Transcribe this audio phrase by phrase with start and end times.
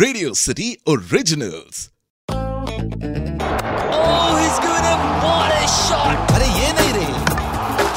[0.00, 1.90] Radio City Originals.
[2.28, 2.36] Oh,
[4.40, 4.94] he's gonna
[5.24, 6.32] what a shot!
[6.34, 7.06] अरे ये नहीं रे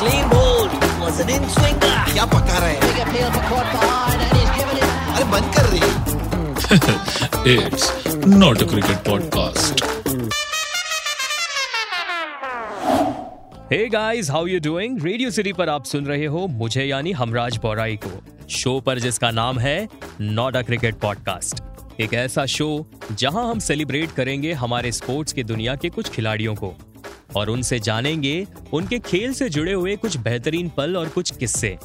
[0.01, 0.67] Clean ball.
[1.03, 1.93] Was an in swinger.
[2.11, 4.89] क्या पका रहे हैं Big appeal for caught behind, and he's given it.
[5.15, 5.81] अरे बंद कर रे
[7.55, 7.85] It's
[8.43, 9.85] not a cricket podcast.
[13.71, 17.57] Hey guys how you doing radio city पर आप सुन रहे हो मुझे यानी हमराज
[17.63, 18.11] बौराई को
[18.57, 19.77] शो पर जिसका नाम है
[20.21, 21.61] नॉट अ क्रिकेट पॉडकास्ट
[21.99, 22.67] एक ऐसा शो
[23.11, 26.73] जहाँ हम सेलिब्रेट करेंगे हमारे स्पोर्ट्स के दुनिया के कुछ खिलाड़ियों को।
[27.35, 31.77] और उनसे जानेंगे उनके खेल से जुड़े हुए कुछ बेहतरीन पल और कुछ किस्से।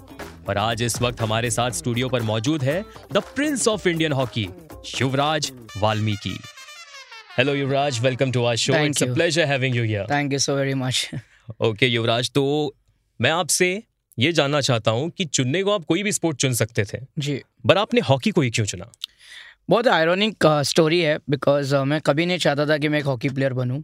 [0.49, 4.49] और आज इस वक्त हमारे साथ स्टूडियो पर मौजूद है the prince of Indian hockey
[5.01, 6.37] Yuvraj Valmiki.
[7.39, 10.57] Hello Yuvraj welcome to our show it's a pleasure having you here thank you so
[10.57, 11.09] very much
[11.61, 12.45] okay Yuvraj तो
[13.21, 13.83] मैं आपसे
[14.19, 17.41] ये जानना चाहता हूँ कि चुनने को आप कोई भी स्पोर्ट चुन सकते थे। जी।
[17.69, 18.93] पर आपने हॉकी को ही क्यों चुना?
[19.69, 23.53] बहुत आयरॉनिक स्टोरी है बिकॉज़ मैं कभी नहीं चाहता था कि मैं एक हॉकी प्लेयर
[23.53, 23.83] बनूँ।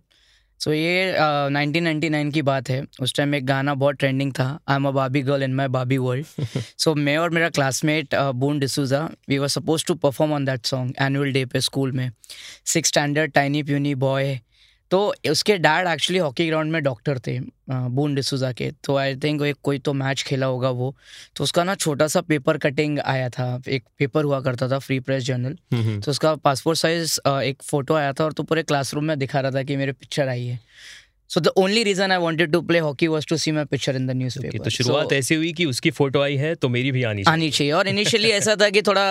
[0.61, 4.49] सो so, ये uh, 1999 की बात है। उस टाइम एक गाना बहुत ट्रेंडिंग था
[4.69, 8.59] आई am a Babi girl in my Babi world so मैं और मेरा classmate Boon
[8.59, 12.11] D'Souza we were suppose to perform on that song annual day पे स्कूल में।
[12.67, 14.39] Six standard tiny puny boy
[14.91, 17.39] तो उसके डैड एक्चुअली हॉकी ग्राउंड में doctor थे
[17.71, 20.95] बून डिसूजा के। तो आई थिंक एक कोई तो मैच खेला होगा वो।
[21.37, 25.01] तो उसका ना छोटा सा पेपर कटिंग आया था। एक पेपर हुआ करता था फ्री
[25.01, 25.57] प्रेस जर्नल
[26.01, 29.51] तो उसका पासपोर्ट साइज़ एक फ़ोटो आया था और तो पूरे क्लासरूम में दिखा रहा
[29.51, 30.61] था कि मेरे पिक्चर आई है।
[31.31, 34.07] So the only reason I wanted to play hockey was to see my picture in
[34.07, 37.03] the Okay, newspaper तो शुरुआत ऐसे हुई कि उसकी फ़ोटो आई है तो मेरी भी
[37.03, 39.05] आनी चाहिए। आनी चाहिए। और इनिशियली ऐसा था कि थोड़ा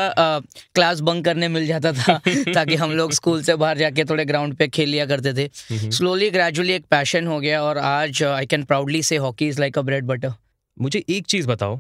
[0.76, 4.56] क्लास बंक करने मिल जाता था ताकि हम लोग स्कूल से बाहर जाके थोड़े ग्राउंड
[4.56, 5.50] पे खेल लिया करते थे।
[5.92, 9.78] स्लोली ग्रेजुअली एक पैशन हो गया और आज I can proudly say hockey is like
[9.78, 10.34] a bread butter
[10.78, 11.80] मुझे एक चीज़ बताओ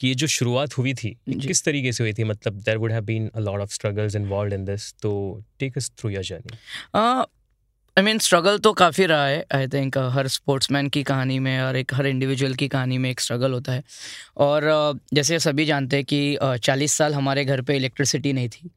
[0.00, 2.24] कि ये जो शुरुआत हुई थी किस तरीके से हुई थी?
[2.24, 5.12] मतलब there would have been a lot of struggles involved in this तो
[5.60, 6.56] take us through your journey
[7.96, 11.76] I mean struggle तो काफ़ी रहा है आई थिंक हर स्पोर्ट्समैन की कहानी में और
[11.76, 13.82] एक हर इंडिविजुअल की कहानी में एक स्ट्रगल होता है।
[14.36, 18.70] और uh, जैसे सभी जानते हैं कि चालीस साल हमारे घर पे इलेक्ट्रिसिटी नहीं थी।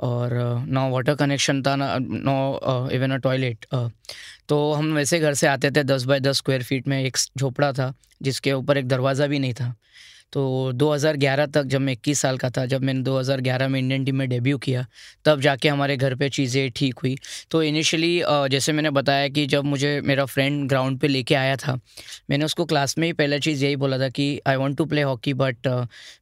[0.00, 0.34] और
[0.68, 3.66] नो वाटर कनेक्शन था ना नो इवन अ टॉयलेट
[4.48, 7.72] तो हम वैसे घर से आते थे दस बाय दस स्क्वायर फीट में एक झोपड़ा
[7.72, 7.92] था
[8.22, 9.74] जिसके ऊपर एक दरवाज़ा भी नहीं था।
[10.32, 14.16] तो 2011 तक जब मैं 21 साल का था जब मैंने 2011 में इंडियन टीम
[14.16, 14.86] में डेब्यू किया
[15.24, 17.16] तब जाके हमारे घर पे चीज़ें ठीक हुई।
[17.50, 21.78] तो इनिशियली जैसे मैंने बताया कि जब मुझे मेरा फ्रेंड ग्राउंड पे लेके आया था
[22.30, 25.02] मैंने उसको क्लास में ही पहला चीज़ यही बोला था कि I want to play
[25.02, 25.68] hockey but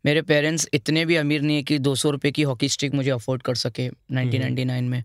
[0.06, 3.42] मेरे पेरेंट्स इतने भी अमीर नहीं है कि दो सौ की हॉकी स्टिक मुझे अफोर्ड
[3.42, 5.02] कर सके 1999 में।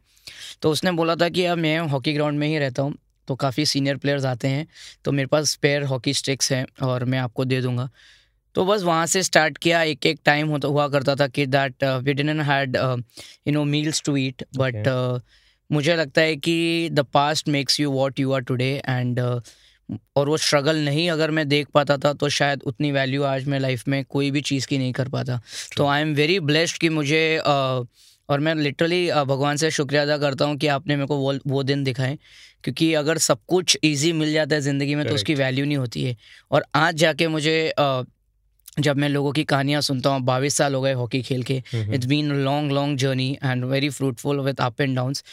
[0.61, 2.95] तो उसने बोला था कि अब मैं हॉकी ग्राउंड में ही रहता हूँ
[3.27, 4.65] तो काफ़ी सीनियर प्लेयर्स आते हैं
[5.05, 7.89] तो मेरे पास स्पेयर हॉकी स्टिक्स हैं और मैं आपको दे दूँगा।
[8.55, 11.83] तो बस वहाँ से स्टार्ट किया एक एक टाइम होता हुआ करता था कि that
[11.83, 12.75] we didn't had
[13.47, 14.87] you know meals to eat but
[15.71, 19.19] मुझे लगता है कि the past makes you what you are today and
[20.15, 23.59] और वो स्ट्रगल नहीं अगर मैं देख पाता था तो शायद उतनी वैल्यू आज मैं
[23.59, 25.41] लाइफ में कोई भी चीज़ की नहीं कर पाता।
[25.77, 27.87] तो आई एम वेरी ब्लेस्ड कि मुझे uh,
[28.29, 31.63] और मैं लिटरली भगवान से शुक्रिया अदा करता हूँ कि आपने मेरे को वो वो
[31.63, 32.17] दिन दिखाए
[32.63, 35.09] क्योंकि अगर सब कुछ इजी मिल जाता है ज़िंदगी में Correct.
[35.09, 36.17] तो उसकी वैल्यू नहीं होती है।
[36.51, 38.05] और आज जाके मुझे uh,
[38.79, 42.05] जब मैं लोगों की कहानियाँ सुनता हूँ बाईस साल हो गए हॉकी खेल के। It's
[42.05, 45.23] been long long journey and very fruitful with up and downs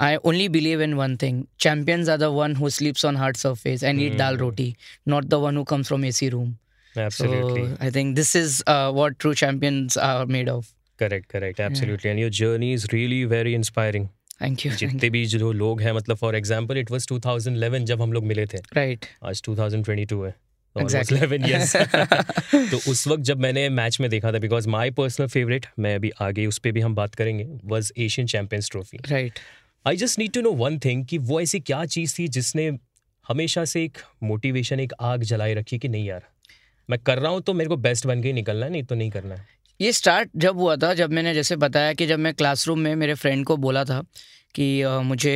[0.00, 3.82] I only believe in one thing champions are the one who sleeps on hard surface
[3.82, 4.74] and eat dal roti
[5.08, 6.52] not the one who comes from AC room.
[6.98, 10.64] Absolutely so I think this is uh, what true champions are made of.
[10.98, 14.08] Correct correct absolutely and your journey is really very inspiring
[14.42, 18.02] thank you, thank जितने भी जो लोग हैं मतलब for example it was 2011 जब
[18.02, 18.76] हम लोग मिले थे। You.
[18.76, 19.04] right.
[19.24, 20.34] आज 2022 है।
[20.76, 21.76] 11 years.
[22.70, 26.10] तो उस वक्त जब मैंने मैच में देखा था बिकॉज़ माय पर्सनल फेवरेट मैं अभी
[26.20, 29.30] आगे उस पर भी हम बात करेंगे was Asian Champions Trophy right.
[29.86, 32.78] I just need to know one thing कि वो ऐसी क्या चीज़ थी जिसने
[33.28, 36.24] हमेशा से एक मोटिवेशन एक आग जलाए रखी कि नहीं यार
[36.90, 39.10] मैं कर रहा हूँ तो मेरे को बेस्ट बन के निकलना है नहीं तो नहीं
[39.10, 39.46] करना है।
[39.80, 43.14] ये स्टार्ट जब हुआ था जब मैंने जैसे बताया कि जब मैं क्लासरूम में मेरे
[43.14, 44.04] फ्रेंड को बोला था
[44.54, 45.34] कि मुझे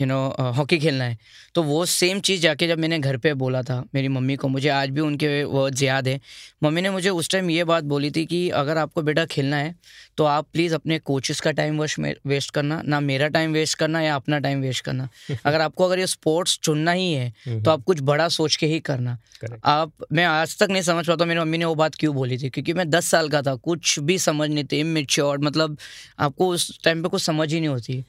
[0.00, 1.18] यू नो हॉकी खेलना है।
[1.54, 4.68] तो वो सेम चीज़ जाके जब मैंने घर पे बोला था मेरी मम्मी को मुझे
[4.68, 6.20] आज भी उनके वर्ड्स याद है।
[6.62, 9.74] मम्मी ने मुझे उस टाइम ये बात बोली थी कि अगर आपको बेटा खेलना है
[10.16, 14.14] तो आप प्लीज़ अपने कोचेस का टाइम वेस्ट करना ना मेरा टाइम वेस्ट करना या
[14.14, 15.08] अपना टाइम वेस्ट करना।
[15.44, 17.32] अगर आपको अगर ये स्पोर्ट्स चुनना ही है
[17.64, 19.18] तो आप कुछ बड़ा सोच के ही करना.
[19.64, 22.50] आप मैं आज तक नहीं समझ पाता मेरी मम्मी ने वो बात क्यों बोली थी?
[22.50, 25.76] क्योंकि मैं दस साल का था कुछ भी समझ नहीं थी इमेच्योर मतलब
[26.18, 28.04] आपको उस टाइम पर कुछ समझ ही नहीं होती।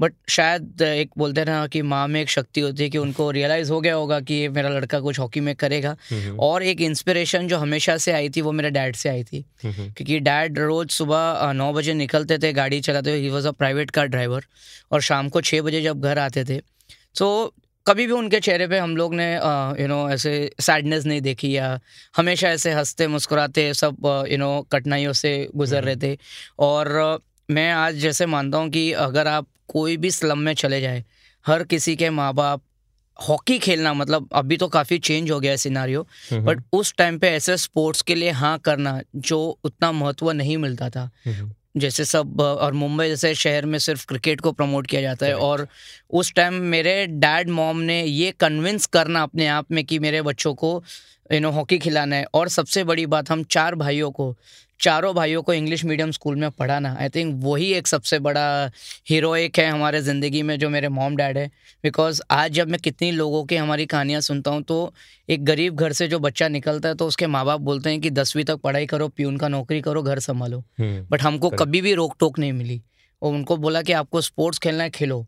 [0.00, 3.30] बट शायद एक बोलते हैं ना कि माँ में एक शक्ति होती है कि उनको
[3.30, 5.96] रियलाइज़ हो गया होगा कि मेरा लड़का कुछ हॉकी में करेगा।
[6.40, 10.18] और एक इंस्पिरेशन जो हमेशा से आई थी वो मेरे डैड से आई थी। क्योंकि
[10.20, 14.06] डैड रोज़ सुबह नौ बजे निकलते थे गाड़ी चलाते हुए ही was a private car
[14.06, 14.44] driver
[14.92, 16.60] और शाम को छः बजे जब घर आते थे
[17.16, 17.54] तो
[17.86, 19.34] कभी भी उनके चेहरे पे हम लोग ने
[19.80, 21.78] यू नो ऐसे सैडनेस नहीं देखी या
[22.16, 26.18] हमेशा ऐसे हँसते मुस्कुराते सब यू नो कठिनाइयों से गुजर रहे थे।
[26.58, 27.20] और
[27.50, 31.04] मैं आज जैसे मानता हूँ कि अगर आप कोई भी स्लम में चले जाए
[31.46, 32.62] हर किसी के माँ बाप
[33.28, 37.28] हॉकी खेलना मतलब अभी तो काफ़ी चेंज हो गया है सिनारियो बट उस टाइम पे
[37.28, 41.10] ऐसे स्पोर्ट्स के लिए हाँ करना जो उतना महत्व नहीं मिलता था।
[41.76, 45.68] जैसे सब और मुंबई जैसे शहर में सिर्फ़ क्रिकेट को प्रमोट किया जाता है और
[46.10, 50.54] उस टाइम मेरे डैड मॉम ने ये कन्विंस करना अपने आप में कि मेरे बच्चों
[50.54, 50.82] को
[51.32, 54.36] यू नो हॉकी खिलाना है और सबसे बड़ी बात हम चार भाइयों को
[54.80, 58.70] चारों भाइयों को इंग्लिश मीडियम स्कूल में पढ़ाना। आई थिंक वही एक सबसे बड़ा
[59.10, 61.46] हीरोइक है हमारे ज़िंदगी में जो मेरे मॉम डैड है।
[61.84, 64.92] बिकॉज़ आज जब मैं कितनी लोगों की हमारी कहानियाँ सुनता हूँ तो
[65.28, 68.10] एक गरीब घर से जो बच्चा निकलता है तो उसके माँ बाप बोलते हैं कि
[68.10, 72.14] दसवीं तक पढ़ाई करो प्यून का नौकरी करो घर संभालो। बट हमको कभी भी रोक
[72.20, 72.80] टोक नहीं मिली।
[73.22, 75.26] और उनको बोला कि आपको स्पोर्ट्स खेलना है खेलो।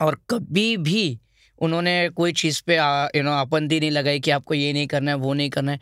[0.00, 1.18] और कभी भी
[1.58, 2.76] उन्होंने कोई चीज़ पे
[3.16, 5.78] यू नो आपत्ति नहीं लगाई कि आपको ये नहीं करना है वो नहीं करना है।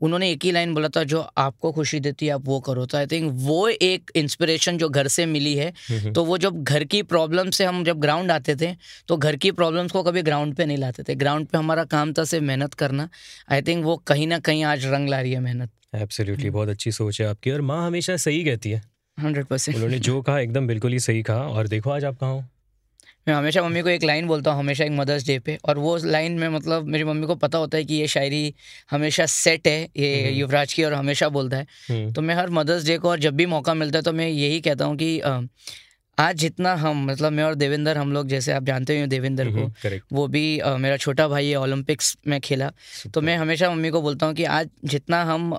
[0.00, 2.98] उन्होंने एक ही लाइन बोला था जो आपको खुशी देती है आप वो करो। तो
[2.98, 5.72] आई थिंक वो एक इंस्पिरेशन जो घर से मिली है।
[6.12, 8.74] तो वो जब घर की प्रॉब्लम से हम जब ग्राउंड आते थे
[9.08, 12.12] तो घर की प्रॉब्लम्स को कभी ग्राउंड पे नहीं लाते थे। ग्राउंड पे हमारा काम
[12.12, 13.08] था सिर्फ़ मेहनत करना।
[13.52, 16.92] आई थिंक वो कहीं ना कहीं आज रंग ला रही है मेहनत। एब्सोल्युटली बहुत अच्छी
[16.92, 18.82] सोच है आपकी और माँ हमेशा सही कहती है।
[19.18, 19.76] Hundred percent.
[19.76, 22.44] उन्होंने जो कहा एकदम बिल्कुल ही सही कहा। और देखो आज आप कहाँ हो?
[23.28, 25.96] मैं हमेशा मम्मी को एक लाइन बोलता हूँ हमेशा एक मदर्स डे पे। और वो
[26.04, 28.54] लाइन में मतलब मेरी मम्मी को पता होता है कि ये शायरी
[28.90, 32.86] हमेशा सेट है ये युवराज की और हमेशा बोलता है। हम्म, तो मैं हर मदर्स
[32.86, 35.20] डे को और जब भी मौका मिलता है तो मैं यही कहता हूँ कि
[36.18, 39.66] आज जितना हम मतलब मैं और देवेंद्र हम लोग जैसे आप जानते हो देवेंद्र को
[39.82, 42.70] करेक्ट वो भी अ, मेरा छोटा भाई है ओलंपिक्स में खेला।
[43.14, 45.52] तो मैं हमेशा मम्मी को बोलता हूँ कि आज जितना हम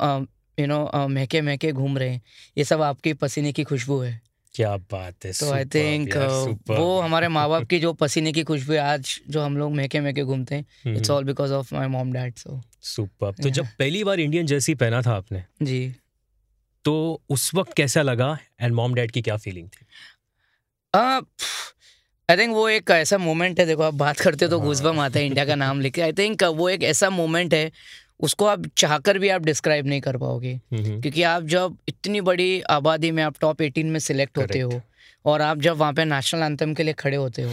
[0.57, 2.21] यू नो महके महके घूम रहे हैं
[2.57, 6.15] ये सब आपकी पसीने की खुशबू है। क्या बात है तो आई थिंक
[6.69, 10.23] वो हमारे माँ बाप की जो पसीने की खुशबू आज जो हम लोग महके महके
[10.23, 14.19] घूमते हैं it's all because of my mom dad so superb। तो जब पहली बार
[14.19, 15.43] इंडियन जर्सी पहना था आपने?
[15.61, 15.95] जी।
[16.85, 19.85] तो उस वक्त कैसा लगा एंड मॉम डैड की क्या फीलिंग थी?
[22.29, 25.19] आई थिंक वो एक ऐसा मोमेंट है देखो आप बात करते हो तो गूजबम आता
[25.19, 27.71] है इंडिया का नाम लेके। आई थिंक वो एक ऐसा मोमेंट है
[28.19, 33.11] उसको आप चाहकर भी आप डिस्क्राइब नहीं कर पाओगे। क्योंकि आप जब इतनी बड़ी आबादी
[33.11, 34.81] में आप टॉप 18 में सिलेक्ट होते हो
[35.25, 37.51] और आप जब वहाँ पे नेशनल एंथम के लिए खड़े होते हो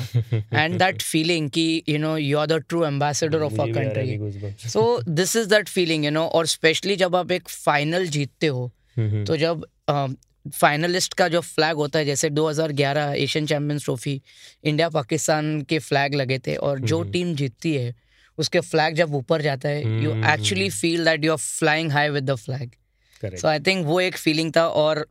[0.55, 3.83] एंड दैट फीलिंग कि you know you are the true ambassador of मुझे भी आ
[3.83, 5.01] रहा है country so.
[5.09, 9.37] This is that feeling you know और स्पेशली जब आप एक फाइनल जीतते हो तो
[9.37, 9.67] जब
[10.55, 14.23] फाइनलिस्ट का जो फ्लैग होता है जैसे 2011 Asian Champions Trophy
[14.65, 17.95] India Pakistan के फ्लैग लगे थे और जो टीम जीतती है
[18.39, 22.31] उसके फ्लैग जब ऊपर जाता है you actually feel that you are flying high with
[22.31, 22.71] the flag
[23.25, 25.07] so I think वो एक फीलिंग था और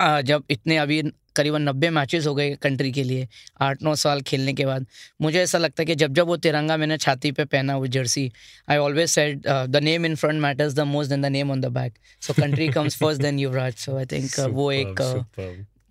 [0.00, 1.02] आ, जब इतने अभी
[1.36, 3.28] करीबन नब्बे मैचेस हो गए कंट्री के लिए
[3.60, 4.86] आठ नौ साल खेलने के बाद
[5.20, 8.32] मुझे ऐसा लगता है कि जब जब वो तिरंगा मैंने छाती पे पहना वो jersey
[8.68, 11.66] I always said the name in front matters the most then the name on the
[11.66, 15.02] back so country comes first then Yuvraj so I think वो एक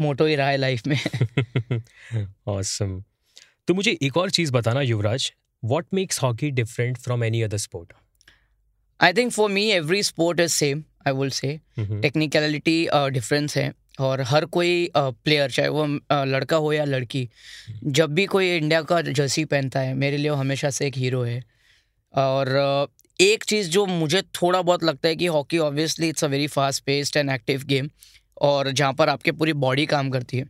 [0.02, 1.00] मोटो ही रहा है लाइफ में.
[2.50, 3.02] Awesome।
[3.68, 5.34] तो मुझे एक और चीज़ बताना Yuvraj
[5.64, 7.94] what makes hockey different from any other sport
[9.00, 11.60] I think for me every sport is same I will say
[12.02, 17.30] technicality difference है और हर कोई प्लेयर चाहे वो अ, लड़का हो या लड़की
[17.84, 21.22] जब भी कोई इंडिया का जर्सी पहनता है मेरे लिए वो हमेशा से एक हीरो
[21.24, 21.44] है।
[22.14, 22.86] और अ,
[23.20, 26.84] एक चीज़ जो मुझे थोड़ा बहुत लगता है कि hockey obviously it's a very fast
[26.84, 27.90] paced and active game
[28.42, 30.46] और जहाँ पर आपके पूरी बॉडी काम करती है।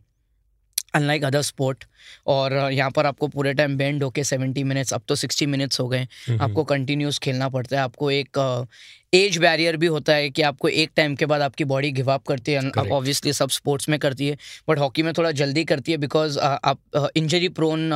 [0.94, 1.84] अनलाइक अदर स्पोर्ट
[2.26, 5.88] और यहाँ पर आपको पूरे टाइम बेंड होके 70 मिनट्स अब तो 60 मिनट्स हो
[5.88, 6.06] गए।
[6.40, 8.66] आपको कंटिन्यूस खेलना पड़ता है। आपको एक
[9.14, 12.26] एज बैरियर भी होता है कि आपको एक टाइम के बाद आपकी बॉडी गिव अप
[12.26, 12.90] करती है। Correct.
[12.92, 14.36] ऑब्वियसली सब स्पोर्ट्स में करती है
[14.68, 17.90] बट हॉकी में थोड़ा जल्दी करती है बिकॉज़ आप इंजरी प्रोन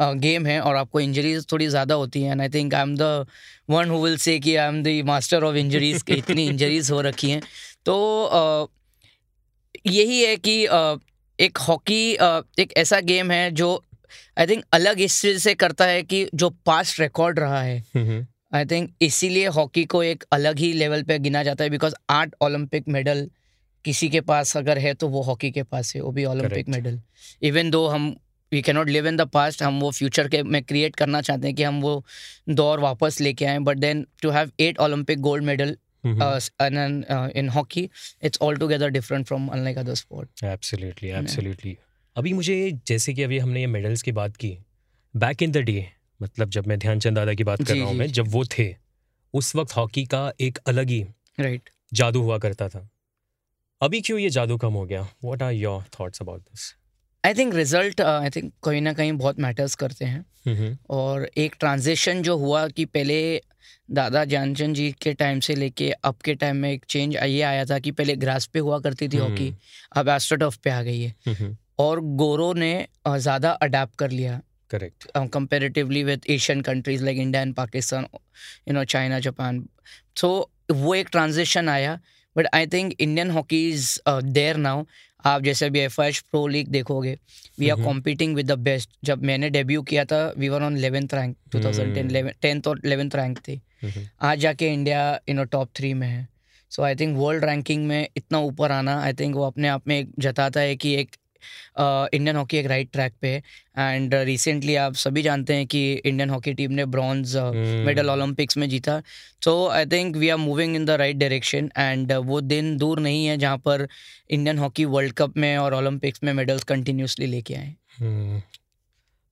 [0.00, 3.26] गेम है और आपको इंजरीज थोड़ी ज़्यादा होती हैं। And I think I am the
[3.70, 7.30] one who will say कि I am the master of injuries इतनी इंजरीज हो रखी
[7.30, 7.42] हैं।
[7.86, 7.96] तो
[8.34, 8.68] uh,
[9.86, 10.98] यही है कि uh,
[11.40, 12.12] एक हॉकी
[12.58, 13.84] एक ऐसा गेम है जो
[14.38, 17.84] आई थिंक अलग इस चीज़ से करता है कि जो पास्ट रिकॉर्ड रहा है।
[18.54, 22.34] आई थिंक इसीलिए हॉकी को एक अलग ही लेवल पे गिना जाता है बिकॉज़ आठ
[22.40, 23.30] ओलंपिक मेडल
[23.84, 27.00] किसी के पास अगर है तो वो हॉकी के पास है वो भी ओलंपिक मेडल
[27.42, 28.16] इवन दो हम
[28.52, 31.46] we can not live in the past हम वो फ्यूचर के में क्रिएट करना चाहते
[31.46, 32.04] हैं कि हम वो
[32.48, 37.90] दौर वापस लेके आएँ but then to have at Olympic gold medal in hockey
[38.22, 41.76] it's all together different from unlike other sport absolutely absolutely
[42.16, 44.58] अभी मुझे जैसे कि अभी हमने ये मेडल्स की बात की
[45.16, 45.86] बैक इन द डे
[46.22, 48.76] मतलब जब मैं ध्यानचंद दादा की बात कर रहा हूँ मैं। जब वो थे
[49.34, 51.02] उस वक्त हॉकी का एक अलग ही
[51.40, 52.88] राइट जादू हुआ करता था।
[53.80, 55.00] अभी क्यों ये जादू कम हो गया?
[55.24, 56.74] What are your thoughts about this
[57.24, 62.22] I think result I think कहीं ना कहीं बहुत मैटर्स करते हैं। और एक ट्रांजिशन
[62.22, 63.20] जो हुआ कि पहले
[63.90, 67.64] दादा जानचंद जी के टाइम से लेके अब के टाइम में एक चेंज ये आया
[67.64, 69.52] था कि पहले ग्रास पे हुआ करती थी हॉकी
[69.96, 74.40] अब एस्ट्रोटर्फ पे आ गई है। और गोरो ने ज़्यादा अडेप्ट कर लिया।
[74.70, 78.06] Correct comparatively with Asian countries like India and Pakistan
[78.68, 79.64] you know China Japan
[80.16, 80.28] so
[80.72, 81.98] वो एक ट्रांजिशन आया।
[82.36, 84.84] But I think Indian hockey is there now
[85.24, 87.18] आप जैसे भी एफ़ प्रो लीग देखोगे
[87.58, 90.76] we are competing competing with the best जब मैंने debut किया था we were on
[90.76, 93.60] eleventh rank two thousand ten tenth और इलेवेंथ रैंक थी।
[94.22, 96.28] आज जाके India you know top three में है।
[96.70, 99.98] So I think world ranking में इतना ऊपर आना आई थिंक वो अपने आप में
[99.98, 101.16] एक जताता है कि एक
[101.78, 103.42] इंडियन हॉकी एक राइट ट्रैक पे है।
[103.78, 107.36] एंड रिसेंटली आप सभी जानते हैं कि इंडियन हॉकी टीम ने ब्रॉन्ज
[107.86, 109.00] मेडल ओलंपिक्स में जीता।
[109.44, 113.26] So I think we are moving in the right direction and वो दिन दूर नहीं
[113.26, 113.86] है जहाँ पर
[114.30, 117.74] इंडियन हॉकी वर्ल्ड कप में और ओलंपिक्स में मेडल्स कंटिन्यूसली लेके आए।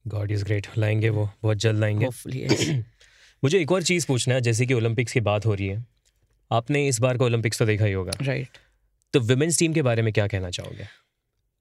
[0.06, 2.80] गॉड इज़ ग्रेट लाएँगे वो बहुत जल्द लाएँगे।
[3.44, 5.84] मुझे एक और चीज़ पूछना है जैसे कि ओलंपिक्स की बात हो रही है।
[6.50, 8.62] आपने इस बार का ओलंपिक्स तो देखा ही होगा। Right right.
[9.12, 10.84] तो विमेंस टीम के बारे में क्या कहना चाहोगे?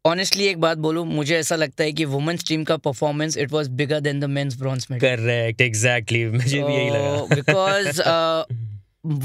[0.05, 3.67] ऑनेस्टली एक बात बोलूँ मुझे ऐसा लगता है कि वुमेन्स टीम का performance it was
[3.79, 8.01] bigger than the men's bronze medal correct exactly मुझे भी यही लगा। Because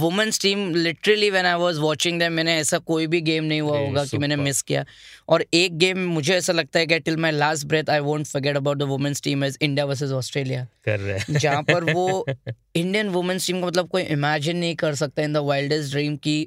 [0.01, 3.79] women's team literally when I was watching them मैंने ऐसा कोई भी गेम नहीं हुआ
[3.79, 4.85] होगा कि मैंने मिस किया।
[5.29, 8.57] और एक गेम मुझे ऐसा लगता है कि till my last breath I won't forget
[8.57, 13.09] about the women's team as India versus Australia कर रहे हैं जहाँ पर वो इंडियन
[13.09, 16.41] वुमेन्स टीम का मतलब कोई इमेजिन नहीं कर सकता इन द वाइल्डेस्ट ड्रीम की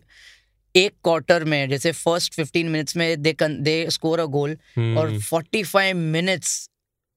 [0.76, 5.94] एक क्वार्टर में जैसे फ़र्स्ट 15 मिनट्स में दे दे स्कोर अ गोल और 45
[5.94, 6.70] मिनट्स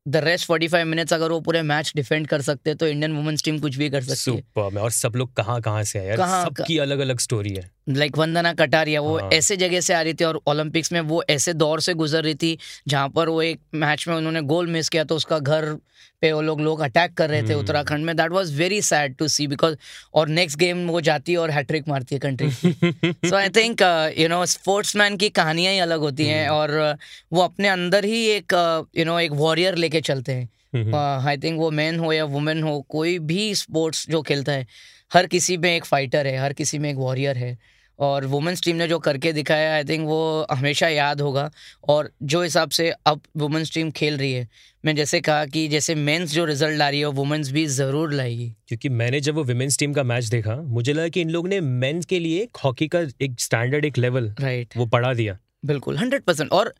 [0.08, 3.42] द रेस्ट 45 मिनट्स अगर वो पूरे मैच डिफेंड कर सकते हैं तो इंडियन वुमेन्स
[3.42, 6.16] टीम कुछ भी कर सकती है। सुपर और सब लोग कहाँ कहाँ से है यार?
[6.16, 10.00] कहाँ- सबकी अलग अलग स्टोरी है। लाइक वंदना कटारिया वो हाँ। ऐसे जगह से आ
[10.02, 12.56] रही थी और ओलंपिक्स में वो ऐसे दौर से गुजर रही थी
[12.88, 15.74] जहाँ पर वो एक मैच में उन्होंने गोल मिस किया तो उसका घर
[16.22, 19.16] पे वो लोग लोग अटैक कर रहे थे हम्म। उत्तराखंड में that was very sad
[19.16, 19.76] to see because
[20.14, 23.82] और नेक्स्ट गेम वो जाती है और हैट्रिक मारती है country so I think
[24.18, 28.04] you know sportsman की कहानियाँ ही अलग होती हैं हम्म। और uh, वो अपने अंदर
[28.04, 28.54] ही एक
[28.96, 32.62] यू नो एक वॉरियर लेके चलते हैं हम्म। आई थिंक वो मैन हो या वुमेन
[32.62, 34.66] हो कोई भी स्पोर्ट्स जो खेलता है
[35.12, 37.56] हर किसी में एक फाइटर है हर किसी में एक वॉरियर है।
[37.98, 41.50] और वुमेंस टीम ने जो करके दिखाया आई थिंक वो हमेशा याद होगा।
[41.88, 44.48] और जो हिसाब से अब वुमेंस टीम खेल रही है
[44.84, 48.48] मैं जैसे कहा कि जैसे मेंस जो रिज़ल्ट ला रही है वुमेंस भी ज़रूर लाएगी।
[48.68, 51.60] क्योंकि मैंने जब वो वुमेंस टीम का मैच देखा मुझे लगा कि इन लोग ने
[51.60, 56.22] मेंस के लिए हॉकी का एक स्टैंडर्ड एक लेवल राइट वो पढ़ा दिया। बिल्कुल हंड्रेड
[56.22, 56.74] परसेंट और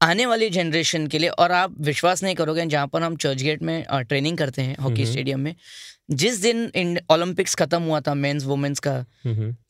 [0.00, 3.62] आने वाली जनरेशन के लिए और आप विश्वास नहीं करोगे जहाँ पर हम चर्च गेट
[3.62, 5.54] में ट्रेनिंग करते हैं हॉकी। स्टेडियम में
[6.10, 9.04] जिस दिन ओलंपिक्स खत्म हुआ था मेंस वुमेन्स का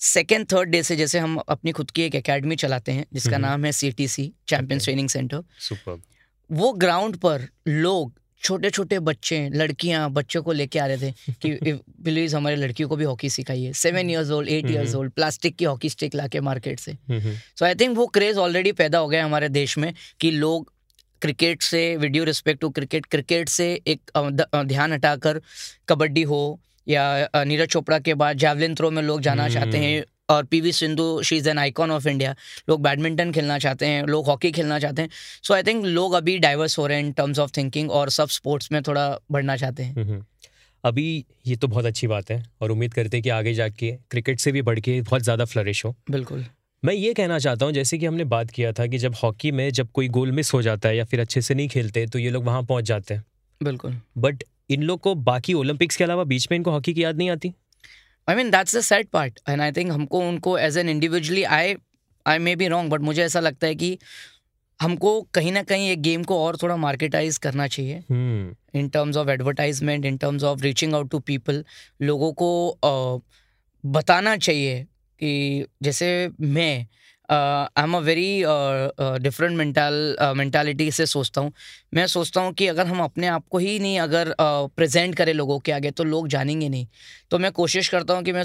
[0.00, 3.64] सेकेंड थर्ड डे से जैसे हम अपनी खुद की एक एकेडमी चलाते हैं जिसका। नाम
[3.64, 5.42] है C T C champions training centre
[6.50, 8.12] वो ग्राउंड पर लोग
[8.42, 11.72] छोटे छोटे बच्चे लड़कियाँ बच्चों को लेके आ रहे थे कि
[12.04, 14.98] प्लीज़ हमारे लड़कियों को भी हॉकी सिखाइए। Seven years old eight years hmm.
[14.98, 18.72] Old plastic की हॉकी स्टिक ला के मार्केट से सो आई थिंक वो क्रेज ऑलरेडी
[18.72, 20.72] पैदा हो गया है हमारे देश में कि लोग
[21.22, 24.10] क्रिकेट से video respect to cricket cricket से एक
[24.56, 25.40] ध्यान हटाकर
[25.88, 26.40] कबड्डी हो
[26.88, 31.22] या नीरज चोपड़ा के बाद जैवलिन थ्रो में लोग जाना चाहते हैं। और PV Sindhu
[31.22, 32.34] she is an icon of India
[32.68, 35.08] लोग बैडमिंटन खेलना चाहते हैं लोग हॉकी खेलना चाहते हैं.
[35.42, 38.28] सो आई थिंक लोग अभी डाइवर्स हो रहे हैं इन टर्म्स ऑफ़ थिंकिंग और सब
[38.28, 39.94] स्पोर्ट्स में थोड़ा बढ़ना चाहते हैं.
[39.94, 40.24] हम्म।
[40.84, 44.40] अभी ये तो बहुत अच्छी बात है और उम्मीद करते हैं कि आगे जाके क्रिकेट
[44.40, 46.44] से भी बढ़ के बहुत ज़्यादा फ्लरिश हो। बिल्कुल।
[46.82, 49.70] मैं ये कहना चाहता हूँ जैसे कि हमने बात किया था कि जब हॉकी में
[49.70, 52.30] जब कोई गोल मिस हो जाता है या फिर अच्छे से नहीं खेलते तो ये
[52.30, 53.24] लोग वहाँ पहुँच जाते हैं।
[53.60, 57.16] बिल्कुल। बट इन लोग को बाकी ओलंपिक्स के अलावा बीच में इनको हॉकी की याद
[57.16, 57.52] नहीं आती?
[58.28, 61.74] I mean that's the set part and I think हमको उनको as an individually I
[62.26, 63.98] I may be wrong but मुझे ऐसा लगता है कि
[64.80, 68.02] हमको कहीं ना कहीं एक गेम को और थोड़ा मार्केटाइज करना चाहिए
[68.78, 71.64] in terms of advertisement in terms of reaching out to people
[72.02, 72.50] लोगों को
[72.86, 73.20] uh,
[73.84, 74.82] बताना चाहिए
[75.20, 76.08] कि जैसे
[76.40, 76.86] मैं
[77.30, 78.42] I am a very
[79.22, 81.52] different mental mentality से सोचता हूँ।
[81.94, 85.32] मैं सोचता हूँ कि अगर हम अपने आप को ही नहीं अगर प्रेजेंट uh, करें
[85.34, 86.86] लोगों के आगे तो लोग जानेंगे नहीं।
[87.30, 88.44] तो मैं कोशिश करता हूँ कि मैं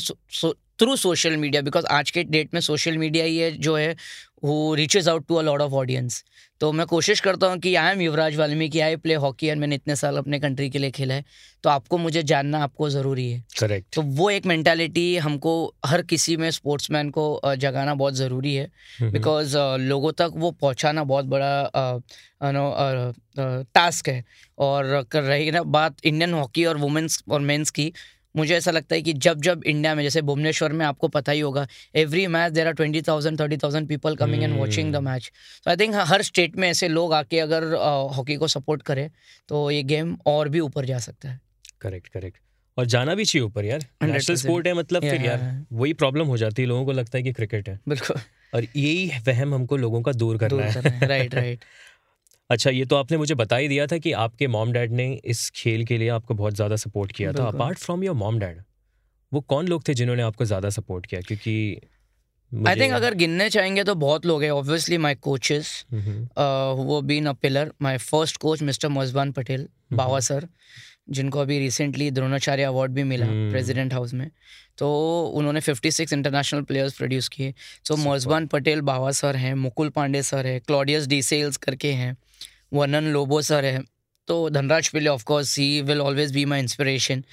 [0.80, 3.96] थ्रू सोशल मीडिया बिकॉज़ आज के डेट में सोशल मीडिया ही है जो है
[4.44, 6.24] वो reaches out to a lot of audience
[6.62, 9.76] तो मैं कोशिश करता हूँ कि I am Yuvraj Valmiki I play hockey and मैंने
[9.76, 11.24] इतने साल अपने कंट्री के लिए खेला है।
[11.64, 15.54] तो आपको मुझे जानना आपको ज़रूरी है। करेक्ट तो वो एक मेंटालिटी हमको
[15.86, 18.70] हर किसी में स्पोर्ट्समैन को जगाना बहुत ज़रूरी है।
[19.04, 22.02] बिकॉज़ लोगों तक वो पहुँचाना बहुत बड़ा
[22.44, 24.24] नो टास्क है।
[24.58, 27.92] और कर रही ना बात इंडियन हॉकी और वुमेंस और मेंस की
[28.36, 31.40] मुझे ऐसा लगता है कि जब जब इंडिया में जैसे भुवनेश्वर में आपको पता ही
[31.40, 35.32] होगा every match there are twenty thousand thirty thousand people coming and watching the match
[35.66, 37.74] तो आई थिंक हर स्टेट में ऐसे लोग आके अगर
[38.16, 39.10] हॉकी को सपोर्ट करें
[39.50, 41.40] तो ये गेम और भी ऊपर जा सकता है।
[41.82, 42.38] करेक्ट करेक्ट
[42.78, 46.38] और जाना भी चाहिए ऊपर यार। नेशनल स्पोर्ट है मतलब फिर यार वही प्रॉब्लम हो
[46.38, 48.22] जाती है लोगों को लगता है कि क्रिकेट है। बिल्कुल।
[48.54, 51.60] और यही वहम हमको लोगों का दूर करना दूर करना है। राइट राइट
[52.52, 55.50] अच्छा ये तो आपने मुझे बता ही दिया था कि आपके मॉम डैड ने इस
[55.56, 58.62] खेल के लिए आपको बहुत ज़्यादा सपोर्ट किया था। Apart from your mom dad
[59.32, 61.22] वो कौन लोग थे जिन्होंने आपको ज़्यादा सपोर्ट किया?
[61.22, 61.82] क्योंकि
[62.52, 66.28] आई थिंक अगर गिनने चाहेंगे तो बहुत लोग हैं। ऑब्वियसली माई कोचेस हम्म,
[66.80, 70.48] वो been a pillar my first coach mister Marzban Patel Baba sir
[71.10, 74.30] जिनको अभी रिसेंटली द्रोणाचार्य अवार्ड भी मिला हम्म। प्रेसिडेंट हाउस में।
[74.78, 74.90] तो
[75.36, 77.54] उन्होंने 56 इंटरनेशनल प्लेयर्स प्रोड्यूस किए।
[77.88, 82.16] सो मजबान पटेल बावा सर हैं मुकुल पांडे सर है क्लॉडियस डी सेल्स करके हैं
[82.74, 83.82] वर्नन लोबो सर है।
[84.28, 87.24] तो Dhanraj Pillay of course he will always be my inspiration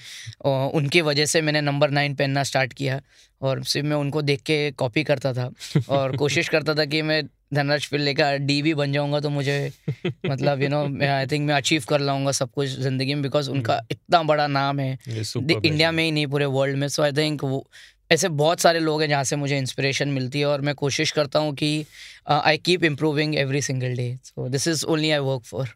[0.45, 2.99] उनकी वजह से मैंने नंबर नाइन पहनना स्टार्ट किया।
[3.41, 5.49] और सिर्फ़ मैं उनको देख के कॉपी करता था।
[5.89, 7.21] और कोशिश करता था कि मैं
[7.53, 9.71] धनराज पिल्ले का डी भी बन जाऊँगा तो मुझे
[10.25, 13.81] मतलब यू नो आई थिंक मैं अचीव कर लाऊँगा सब कुछ ज़िंदगी में बिकॉज़ उनका
[13.91, 15.21] इतना बड़ा नाम है। है।
[15.65, 17.67] इंडिया में ही नहीं पूरे वर्ल्ड में। सो आई थिंक वो
[18.11, 21.39] ऐसे बहुत सारे लोग हैं जहाँ से मुझे इंस्पिरेशन मिलती है और मैं कोशिश करता
[21.39, 21.85] हूँ कि
[22.29, 25.69] I keep improving every single day so this is only I work for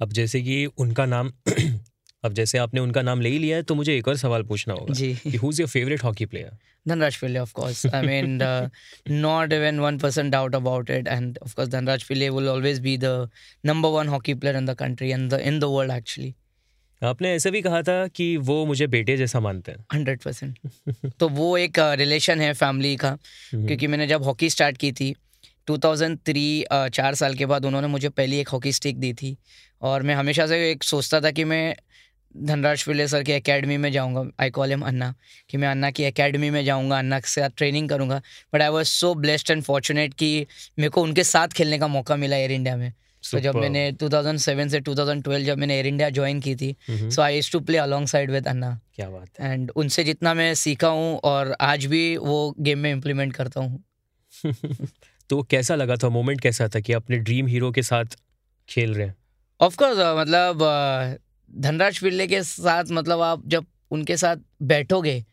[0.00, 1.32] अब जैसे कि उनका नाम
[2.24, 4.74] अब जैसे आपने उनका नाम ले ही लिया है तो मुझे एक और सवाल पूछना
[4.74, 5.12] होगा जी।
[5.42, 6.50] Who is your favourite hockey player
[6.88, 8.38] Dhanraj Pillay of course I mean
[9.10, 12.96] not even one person doubt about it and of course Dhanraj Pillay will always be
[12.98, 13.28] the
[13.66, 16.34] number one hockey player in the country and in the world actually
[17.02, 20.58] आपने ऐसे भी कहा था कि वो मुझे बेटे जैसा मानते हैं। हंड्रेड परसेंट
[21.18, 24.92] तो वो एक uh, रिलेशन है फैमिली का हम्म। क्योंकि मैंने जब हॉकी स्टार्ट की
[24.92, 25.14] थी
[25.70, 29.36] 2003 uh, चार साल के बाद उन्होंने मुझे पहली एक हॉकी स्टिक दी थी।
[29.82, 31.76] और मैं हमेशा से एक सोचता था कि मैं
[32.36, 35.14] धनराज पिल्ले सर की एकेडमी में जाऊँगा। आई कॉल एम अन्ना
[35.50, 38.22] कि मैं अन्ना की एकेडमी में जाऊँगा अन्ना के साथ ट्रेनिंग करूँगा।
[38.54, 40.46] But I was so blessed and fortunate कि
[40.78, 42.92] मेरे को उनके साथ खेलने का मौका मिला एयर इंडिया में।
[43.24, 47.40] तो जब मैंने 2007 से 2012 जब मैंने एयर इंडिया ज्वाइन की थी so I
[47.52, 47.78] to play
[48.08, 52.16] alongside with Anna क्या बात है। एंड उनसे जितना मैं सीखा हूँ और आज भी
[52.16, 53.84] वो गेम में इम्प्लीमेंट करता हूँ।
[55.30, 56.08] तो कैसा लगा था?
[56.08, 58.16] मोमेंट कैसा था कि अपने ड्रीम हीरो के साथ
[58.68, 59.14] खेल रहे हैं?
[59.60, 61.14] ऑफकोर्स मतलब अ,
[61.58, 65.24] धनराज पिल्ले के साथ मतलब आप जब उनके साथ बैठोगे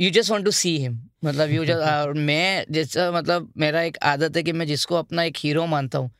[0.00, 3.96] you just want to see him मतलब यू जस्ट और मैं जैसा मतलब मेरा एक
[4.02, 6.10] आदत है कि मैं जिसको अपना एक हीरो मानता हूँ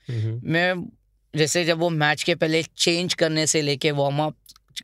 [0.45, 0.91] मैं
[1.37, 4.37] जैसे जब वो मैच के पहले चेंज करने से लेके वार्म अप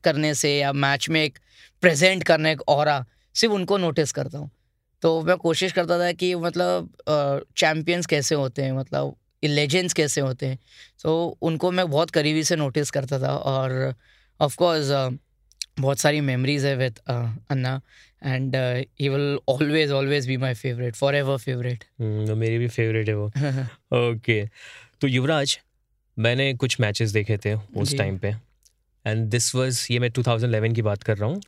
[0.04, 1.38] करने से या मैच में एक
[1.80, 4.50] प्रेजेंट करने एक और सिर्फ़ उनको नोटिस करता हूँ।
[5.02, 6.90] तो मैं कोशिश करता था कि मतलब
[7.56, 10.58] चैम्पियंस कैसे होते हैं मतलब लेजेंड्स कैसे होते हैं।
[11.02, 13.94] तो उनको मैं बहुत करीबी से नोटिस करता था और
[14.40, 14.90] ऑफ़ कोर्स
[15.80, 17.80] बहुत सारी मेमोरीज है with Anna
[18.24, 18.56] and
[19.00, 23.26] he will always always be my favourite forever favourite मेरी भी फेवरेट है वो.
[24.10, 24.44] ओके
[25.00, 25.58] तो युवराज
[26.18, 28.34] मैंने कुछ मैचेस देखे थे उस टाइम पे.
[29.06, 31.40] एंड दिस वाज ये मैं 2011 की बात कर रहा हूँ.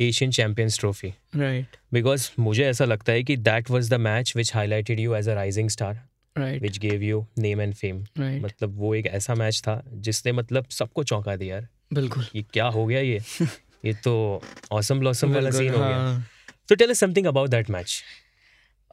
[0.00, 4.54] Asian Champions Trophy right because मुझे ऐसा लगता है कि that was the match which
[4.54, 6.00] highlighted you as a rising star
[6.38, 10.32] right which gave you name and fame right मतलब वो एक ऐसा मैच था जिसने
[10.32, 11.68] मतलब सबको चौंका दिया यार.
[11.92, 13.20] बिल्कुल। ये क्या हो गया ये?
[13.84, 16.24] ये तो ऑसम ब्लॉसम वाला सीन हो गया।
[16.68, 18.02] तो tell us something about that match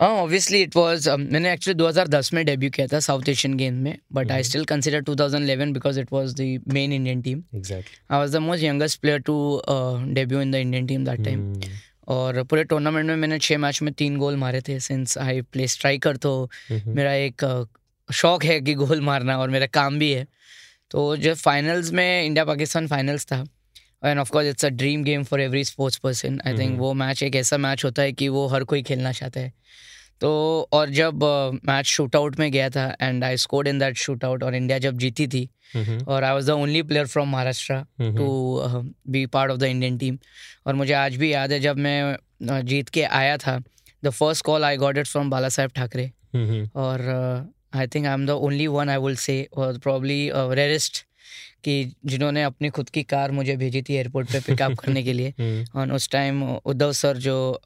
[0.01, 3.97] हाँ ऑब्वियसली इट वाज मैंने एक्चुअली 2010 में डेब्यू किया था साउथ एशियन गेम में
[4.13, 6.41] but I still consider 2011 because it was the
[6.73, 7.43] main Indian team
[8.11, 11.53] I was the most youngest player to debut in the Indian team that time.
[12.07, 15.67] और पूरे tournament में मैंने छः match में तीन गोल मारे थे सिंस आई प्ले
[15.67, 20.11] स्ट्राइकर तो हम्म। मेरा एक uh, शौक है कि गोल मारना और मेरा काम भी
[20.11, 20.27] है।
[20.91, 23.43] तो जब फाइनल्स में इंडिया पाकिस्तान फाइनल्स था
[24.05, 27.23] and of course it's a dream game for every sports person I think वो मैच
[27.23, 29.53] एक ऐसा मैच होता है कि वो हर कोई खेलना चाहता है।
[30.21, 30.29] तो
[30.73, 31.23] और जब
[31.67, 34.77] मैच शूट आउट में गया था and I scored in that shoot out और इंडिया
[34.79, 37.83] जब जीती थी हम्म। और I was the only player from Maharashtra
[38.17, 40.17] to be part of the Indian team
[40.67, 43.59] और मुझे आज भी याद है जब मैं uh, जीत के आया था
[44.03, 46.11] the first call I got it from Balasaheb Thackeray.
[46.75, 47.01] और
[47.77, 51.07] I think I am the only one I will say और प्रॉब्ली रेरेस्ट
[51.63, 55.33] कि जिन्होंने अपनी खुद की कार मुझे भेजी थी एयरपोर्ट पे पिकअप करने के लिए।
[55.39, 57.59] हम्म। और उस टाइम उद्धव सर जो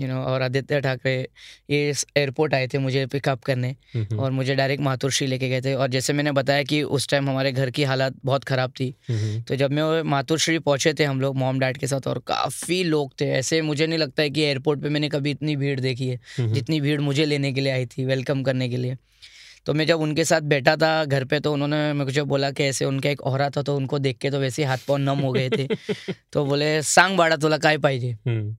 [0.00, 1.28] यू नो और आदित्य ठाकरे
[1.70, 5.74] ये एयरपोर्ट आए थे मुझे पिकअप करने। हम्म, और मुझे डायरेक्ट मातुश्री लेके गए थे।
[5.74, 9.42] और जैसे मैंने बताया कि उस टाइम हमारे घर की हालत बहुत ख़राब थी। हम्म,
[9.42, 13.12] तो जब मैं वो पहुँचे थे हम लोग मॉम डैड के साथ और काफ़ी लोग
[13.20, 16.20] थे। ऐसे मुझे नहीं लगता है कि एयरपोर्ट पर मैंने कभी इतनी भीड़ देखी है।
[16.40, 18.96] जितनी भीड़ मुझे लेने के लिए आई थी वेलकम करने के लिए।
[19.66, 22.84] तो मैं जब उनके साथ बैठा था घर पे तो उन्होंने मुझे बोला कि ऐसे
[22.84, 25.48] उनका एक ओहरा था तो उनको देख के तो वैसे हाथ पाँव नम हो गए
[25.50, 25.66] थे।
[26.32, 28.56] तो बोले सांग बाड़ा तुला काय पाहिजे हम्म,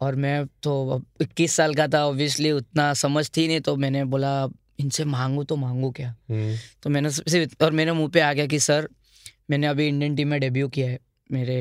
[0.00, 4.32] और मैं तो इक्कीस साल का था ऑब्वियसली उतना समझ थी नहीं तो मैंने बोला
[4.80, 6.14] इनसे मांगू तो मांगू क्या?
[6.30, 8.88] हम्म, तो मैंने सिर्फ़ और मेरे मुँह पे आ गया कि सर
[9.50, 10.98] मैंने अभी इंडियन टीम में डेब्यू किया है
[11.32, 11.58] मेरे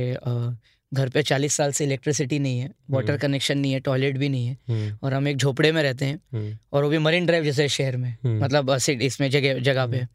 [0.94, 4.48] घर पे चालीस साल से इलेक्ट्रिसिटी नहीं है वाटर कनेक्शन नहीं है टॉयलेट भी नहीं
[4.48, 7.44] है हम्म, और हम एक झोपड़े में रहते हैं हम्म, और वो भी मरीन ड्राइव
[7.44, 10.06] जैसे शहर में हम्म। मतलब इसमें जगह जगह पे।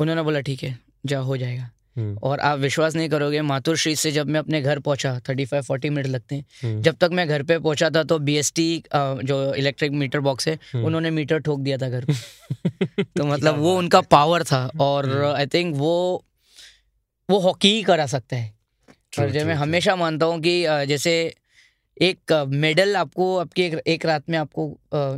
[0.00, 3.96] उन्होंने बोला ठीक है जा हो जाएगा। हम्म, और आप विश्वास नहीं करोगे माथुर स्ट्रीट
[3.98, 7.10] से जब मैं अपने घर पहुँचा थर्टी फाइव फोर्टी मिनट लगते हैं हम्म, जब तक
[7.12, 11.38] मैं घर पे पहुँचा था तो बीएसटी जो इलेक्ट्रिक मीटर बॉक्स है हम्म। उन्होंने मीटर
[11.38, 12.14] ठोक दिया था घर पे।
[13.02, 16.24] तो मतलब वो उनका पावर था और हम्म। आई थिंक वो
[17.28, 18.59] वो हॉकी ही करा सकता है।
[19.12, 21.12] और जो मैं हमेशा मानता हूँ कि जैसे
[21.96, 24.62] एक मेडल आपको आपकी एक, एक रात में आपको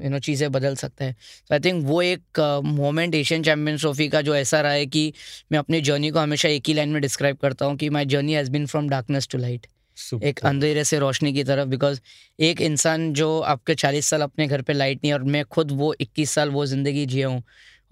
[0.05, 4.09] यू नो चीज़ें बदल सकता है। तो आई थिंक वो एक मोमेंट एशियन चैम्पियंस ट्रॉफी
[4.09, 5.12] का जो ऐसा रहा है कि
[5.52, 8.33] मैं अपनी जर्नी को हमेशा एक ही लाइन में डिस्क्राइब करता हूँ कि my journey
[8.35, 9.66] has been from darkness to light.
[10.22, 12.00] एक अंधेरे से रोशनी की तरफ़ बिकॉज़
[12.38, 15.94] एक इंसान जो आपके चालीस साल अपने घर पे लाइट नहीं और मैं खुद वो
[16.00, 17.42] इक्कीस साल वो ज़िंदगी जिया हूँ।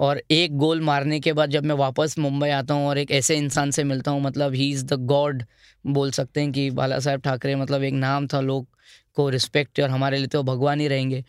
[0.01, 3.37] और एक गोल मारने के बाद जब मैं वापस मुंबई आता हूँ और एक ऐसे
[3.37, 5.43] इंसान से मिलता हूँ मतलब ही इज़ द गॉड
[5.87, 8.67] बोल सकते हैं कि बाला साहेब ठाकरे मतलब एक नाम था लोग
[9.15, 11.25] को रिस्पेक्ट और हमारे लिए तो भगवान ही रहेंगे।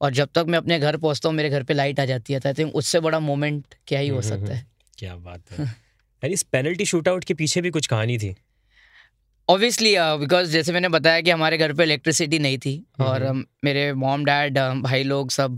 [0.00, 2.40] और जब तक मैं अपने घर पहुँचता हूँ मेरे घर पर लाइट आ जाती है
[2.40, 4.66] तो आई थिंक उससे बड़ा मोमेंट क्या ही हो हम्म, सकता है।
[4.98, 8.34] क्या बात है। इस पेनल्टी शूटआउट के पीछे भी कुछ कहानी थी?
[9.48, 13.46] ऑब्वियसली बिकॉज़ जैसे मैंने बताया कि हमारे घर पे इलेक्ट्रिसिटी नहीं थी और हम्म। um,
[13.64, 15.56] मेरे मॉम डैड भाई लोग सब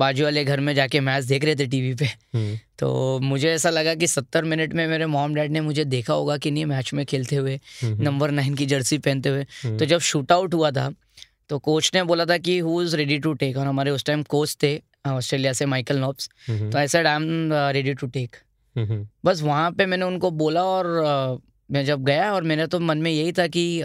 [0.00, 3.70] बाजू वाले घर में जाके मैच देख रहे थे टीवी पे। हम्म, तो मुझे ऐसा
[3.70, 6.92] लगा कि सत्तर मिनट में मेरे मॉम डैड ने मुझे देखा होगा कि नहीं मैच
[6.94, 10.54] में खेलते हुए हम्म, नंबर नाइन की जर्सी पहनते हुए। हम्म, तो जब शूट आउट
[10.54, 10.90] हुआ था
[11.48, 14.22] तो कोच ने बोला था कि who is ready to take और हमारे उस टाइम
[14.30, 18.36] कोच थे ऑस्ट्रेलिया से माइकल नॉब्स हम्म, तो I said I am ready to take
[18.76, 21.38] hmm, hmm, बस वहाँ पे मैंने उनको बोला और अ,
[21.70, 23.82] मैं जब गया और मेरे तो मन में यही था कि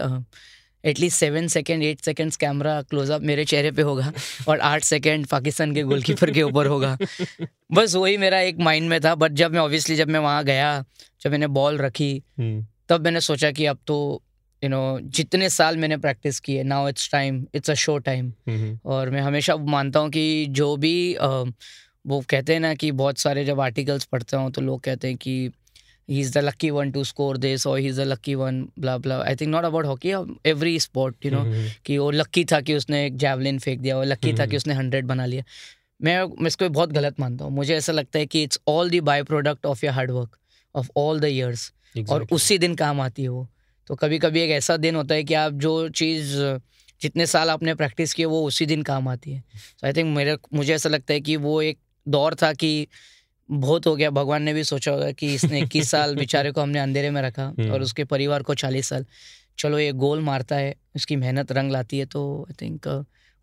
[0.84, 4.12] at least seven second eight seconds camera close up मेरे चेहरे पे होगा
[4.48, 6.96] और आठ सेकेंड पाकिस्तान के गोलकीपर के ऊपर होगा।
[7.72, 10.84] बस वही मेरा एक माइंड में था बट जब मैं ऑब्वियसली जब मैं वहाँ गया
[11.22, 14.22] जब मैंने बॉल रखी हम्म, तब मैंने सोचा कि अब तो
[14.62, 18.32] यू नो जितने साल मैंने प्रैक्टिस की है now it's time it's a show time
[18.84, 20.94] और मैं हमेशा मानता हूँ कि जो भी
[22.06, 25.16] वो कहते हैं ना कि बहुत सारे जब आर्टिकल्स पढ़ता हूँ तो लोग कहते हैं
[25.16, 25.50] कि
[26.10, 29.36] the lucky one to score this और he is the lucky one bla bla I
[29.36, 30.10] think not about hockey
[30.46, 33.96] every sport you know hmm, कि वो लक्की था कि उसने एक जैवलिन फेंक दिया
[33.96, 35.44] वो लक्की था हम्म। कि उसने हंड्रेड बना लिया।
[36.02, 39.00] मैं मैं इसको बहुत गलत मानता हूँ। मुझे ऐसा लगता है कि it's all the
[39.00, 40.36] by product of your hard work
[40.74, 41.72] of all the years
[42.10, 43.48] और उसी दिन काम आती है वो।
[43.86, 46.36] तो कभी कभी एक ऐसा दिन होता है कि आप जो चीज़
[47.02, 49.40] जितने साल आपने प्रैक्टिस की वो उसी दिन काम आती है।
[49.80, 52.86] तो आई थिंक मेरे मुझे ऐसा लगता है कि वो एक दौर था कि
[53.52, 56.78] बहुत हो गया। भगवान ने भी सोचा होगा कि इसने इक्कीस साल बेचारे को हमने
[56.78, 59.06] अंधेरे में रखा हम्म। और उसके परिवार को चालीस साल।
[59.58, 62.86] चलो ये गोल मारता है उसकी मेहनत रंग लाती है तो आई थिंक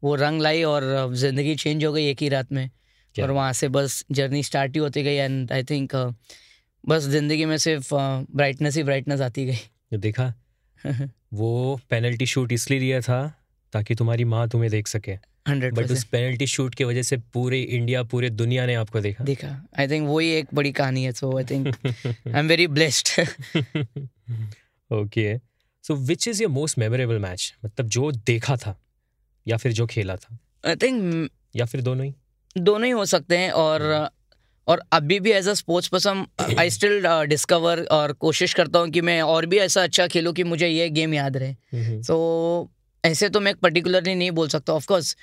[0.03, 2.69] वो रंग लाई और ज़िंदगी चेंज हो गई एक ही रात में।
[3.15, 5.95] और वहाँ से बस जर्नी स्टार्ट ही होती गई एंड आई थिंक
[6.83, 10.33] बस ज़िंदगी में सिर्फ़ ब्राइटनेस ही ब्राइटनेस आती गई। देखा?
[11.33, 13.38] वो पेनल्टी शूट इसलिए लिया था
[13.73, 15.17] ताकि तुम्हारी माँ तुम्हें देख सके।
[15.49, 19.47] बट उस पेनल्टी शूट की वजह से पूरे इंडिया पूरे दुनिया ने आपको देखा। देखा।
[19.79, 23.07] आई थिंक वही एक बड़ी कहानी है so I think I am very blessed
[24.91, 25.37] okay
[25.83, 28.75] so which is your most memorable match मतलब जो देखा था
[29.45, 30.37] या फिर जो खेला था?
[30.67, 32.13] आई थिंक या फिर दोनों ही?
[32.55, 34.09] दोनों ही हो सकते हैं और
[34.67, 36.25] और अभी भी as a sports person
[36.59, 40.43] I still discover और कोशिश करता हूँ कि मैं और भी ऐसा अच्छा खेलूँ कि
[40.43, 42.17] मुझे ये गेम याद रहे। सो
[43.03, 45.15] ऐसे तो मैं पर्टिकुलरली नहीं बोल सकता of course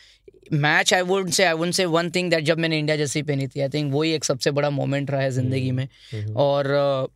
[0.53, 3.47] match I would say I would say one thing that जब मैंने इंडिया जैसी पहनी
[3.49, 7.09] थी आई थिंक वही एक सबसे बड़ा मोमेंट रहा है ज़िंदगी में। हम्म, और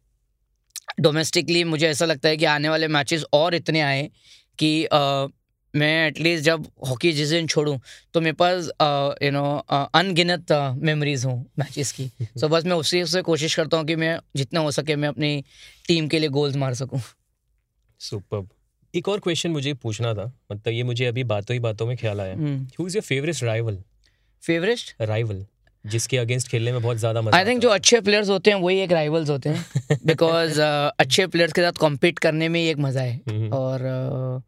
[1.01, 4.11] डोमेस्टिकली मुझे ऐसा लगता है कि आने वाले मैचेस और इतने आए
[4.59, 5.27] कि अ,
[5.75, 7.79] मैं एटलीस्ट जब हॉकी जिस दिन छोड़ूं
[8.14, 8.70] तो मेरे पास
[9.23, 9.44] यू नो
[9.94, 13.96] अनगिनत मेमोरीज हों मैचेस की। सो so बस मैं उसी से कोशिश करता हूँ कि
[13.96, 15.44] मैं जितना हो सके मैं अपनी
[15.88, 17.01] टीम के लिए गोल्स मार सकूँ।
[18.01, 18.49] सुपर्ब
[18.94, 22.20] एक और क्वेश्चन मुझे पूछना था मतलब ये मुझे अभी बातों ही बातों में ख्याल
[22.20, 22.35] आया।
[22.81, 23.79] Who is your favourite rival
[24.42, 25.44] favourite rival
[25.85, 28.79] जिसके अगेंस्ट खेलने में बहुत ज़्यादा मज़ा आई थिंक जो अच्छे प्लेयर्स होते हैं वही
[28.81, 32.79] एक राइवल्स होते हैं। बिकॉज़ uh, अच्छे प्लेयर्स के साथ कॉम्पीट करने में ही एक
[32.79, 34.42] मज़ा है। हम्म, और uh,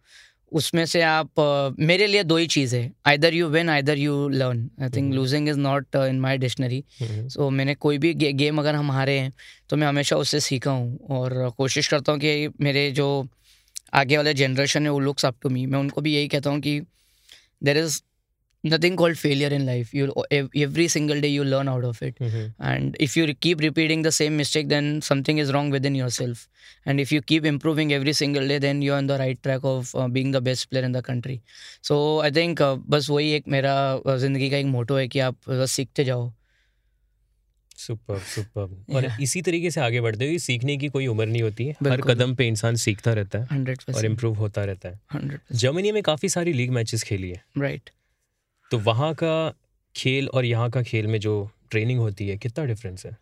[0.52, 4.28] उसमें से आप अ, मेरे लिए दो ही चीज़ है। Either you win either you
[4.28, 8.58] learn I think losing is not in my dictionary so मैंने कोई भी गे, गेम
[8.58, 9.32] अगर हम हारे हैं
[9.70, 13.06] तो मैं हमेशा उससे सीखा हूँ। और कोशिश करता हूँ कि मेरे जो
[13.92, 16.60] आगे वाले जनरेशन है वो लुक्स अप टू मी मैं उनको भी यही कहता हूँ
[16.60, 16.80] कि
[17.62, 18.00] there is
[18.64, 22.96] nothing called failure in life you every single day you learn out of it and
[23.00, 26.48] if you keep repeating the same mistake then something is wrong with in yourself
[26.88, 29.96] and if you keep improving every single day then you on the right track of
[29.96, 31.40] being the best player in the country
[31.82, 33.74] so I think बस वही एक मेरा
[34.16, 36.32] ज़िंदगी का एक मोटो है कि आप बस सीखते जाओ.
[37.82, 38.62] Super super.
[38.94, 39.20] और Yeah.
[39.20, 42.34] इसी तरीके से आगे बढ़ते हुए सीखने की कोई उम्र नहीं होती। है हर कदम
[42.34, 46.52] पे इंसान सीखता रहता है हंड्रेड और इम्प्रूव होता रहता है। जर्मनी में काफ़ी सारी
[46.52, 47.90] लीग मैचेस खेली है। राइट
[48.70, 49.34] तो वहाँ का
[49.96, 53.16] खेल और यहाँ का खेल में जो ट्रेनिंग होती है कितना डिफरेंस है?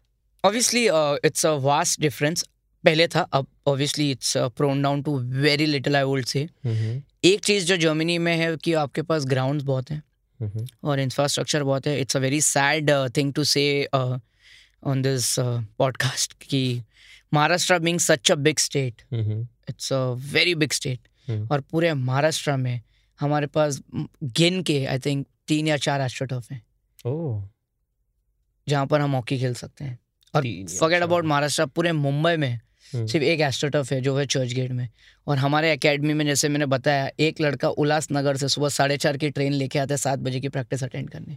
[0.45, 2.47] Uh, it's a vast difference
[2.85, 6.47] पहले था अब it's uh, prone down to very little I would say
[7.25, 10.03] एक चीज़ जो जर्मनी में है कि आपके पास ग्राउंड्स बहुत हैं।
[10.85, 13.65] और इंफ्रास्ट्रक्चर बहुत है। It's a very sad thing to say
[14.85, 15.37] on this
[15.79, 16.83] podcast कि
[17.35, 19.03] Maharashtra being such a big state
[19.71, 20.99] it's a very big state.
[21.53, 22.81] और पूरे महाराष्ट्र में
[23.21, 23.83] हमारे पास
[24.25, 26.63] गिन के आई थिंक तीन या चार एस्ट्रोटर्फ हैं।
[27.07, 27.49] ओह
[28.69, 29.99] जहाँ पर हम हॉकी खेल सकते हैं।
[30.35, 30.43] और
[30.79, 32.61] फॉरगेट। अबाउट महाराष्ट्र पूरे मुंबई में
[32.95, 34.89] हम्म। सिर्फ़ एक एस्ट्रोटर्फ है जो है चर्च गेट में।
[35.27, 39.31] और हमारे एकेडमी में जैसे मैंने बताया एक लड़का उल्लासनगर से सुबह साढ़े चार की
[39.31, 41.37] ट्रेन लेके आता है सात बजे की प्रैक्टिस अटेंड करने।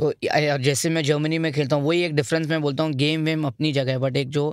[0.00, 0.12] तो
[0.58, 3.72] जैसे मैं जर्मनी में खेलता हूँ वही एक डिफरेंस मैं बोलता हूँ गेम वेम अपनी
[3.72, 4.44] जगह है बट एक जो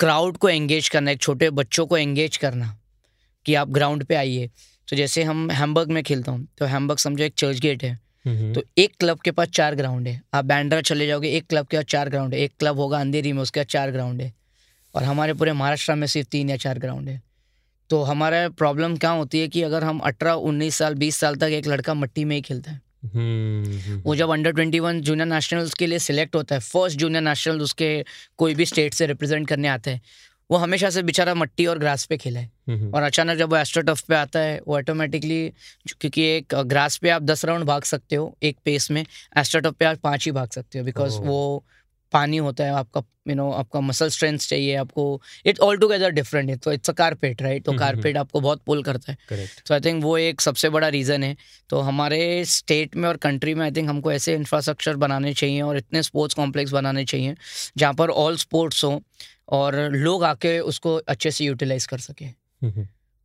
[0.00, 2.76] क्राउड को एंगेज करना एक छोटे बच्चों को एंगेज करना
[3.46, 4.50] कि आप ग्राउंड पे आइए।
[4.88, 7.94] तो जैसे हम हैम्बर्ग में खेलता हूँ तो हैम्बर्ग समझो एक चर्च गेट है।
[8.54, 11.76] तो एक क्लब के पास चार ग्राउंड है। आप बैंड्रा चले जाओगे एक क्लब के
[11.76, 14.32] पास चार ग्राउंड है। एक क्लब होगा अंधेरी में उसके पास चार ग्राउंड है।
[14.94, 17.20] और हमारे पूरे महाराष्ट्र में सिर्फ़ तीन या चार ग्राउंड है।
[17.90, 21.56] तो हमारा प्रॉब्लम क्या होती है कि अगर हम अठारह उन्नीस साल बीस साल तक
[21.58, 25.86] एक लड़का मट्टी में ही खेलता है वो जब under twenty one junior nationals के
[25.86, 28.04] लिए सिलेक्ट होता है फ़र्स्ट जूनियर नेशनल उसके
[28.38, 30.00] कोई भी स्टेट से रिप्रेजेंट करने आते हैं
[30.50, 32.50] वो हमेशा से बेचारा मट्टी और ग्रास पे खेला है।
[32.90, 35.52] और अचानक जब वो एस्ट्रोटफ पे आता है वो ऑटोमेटिकली
[36.00, 39.06] क्योंकि एक ग्रास पे आप दस राउंड भाग सकते हो एक पेस में
[39.38, 41.64] एस्ट्रोटफ पे आप पाँच ही भाग सकते हो बिकॉज़ वो
[42.12, 45.76] पानी होता है आपका यू you नो know, आपका मसल स्ट्रेंथ चाहिए आपको इट ऑल
[45.76, 48.82] टुगेदर डिफरेंट है तो इट्स अ कारपेट राइट तो हम्म, हम्म, कारपेट आपको बहुत पुल
[48.82, 49.18] करता है।
[49.66, 51.36] तो आई थिंक वो एक सबसे बड़ा रीज़न है।
[51.70, 55.76] तो हमारे स्टेट में और कंट्री में आई थिंक हमको ऐसे इंफ्रास्ट्रक्चर बनाने चाहिए और
[55.76, 57.36] इतने स्पोर्ट्स कॉम्प्लेक्स बनाने चाहिए
[57.76, 59.02] जहाँ पर ऑल स्पोर्ट्स हो
[59.48, 62.24] और लोग आके उसको अच्छे से यूटिलाइज कर सके।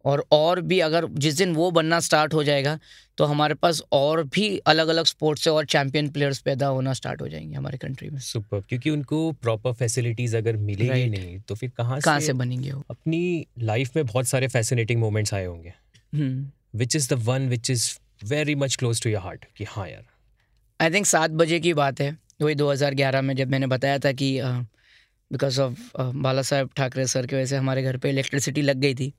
[0.05, 2.79] और और भी अगर जिस दिन वो बनना स्टार्ट हो जाएगा
[3.17, 7.21] तो हमारे पास और भी अलग अलग स्पोर्ट्स से और चैंपियन प्लेयर्स पैदा होना स्टार्ट
[7.21, 11.09] हो जाएँगे हमारे कंट्री में। सुपर क्योंकि उनको प्रॉपर फैसिलिटीज़ अगर मिलेगी Right.
[11.09, 12.83] नहीं तो फिर कहाँ कहाँ से से बनेंगे वो?
[12.89, 15.73] अपनी लाइफ में बहुत सारे फैसिनेटिंग मोमेंट्स आए होंगे।
[16.75, 17.91] Which is the one which is
[18.23, 20.05] very much close to your heart कि हाँ यार।
[20.79, 24.41] आई थिंक सात बजे की बात है वही 2011 में जब मैंने बताया था कि
[24.43, 25.91] because of
[26.41, 29.13] Balasaheb Thackeray sir की वजह से हमारे घर पे इलेक्ट्रिसिटी लग गई थी।